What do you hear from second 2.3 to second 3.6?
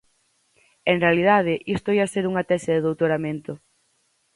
unha tese de doutoramento.